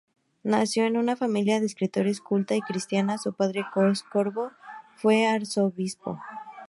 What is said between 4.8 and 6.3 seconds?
fue arzobispo.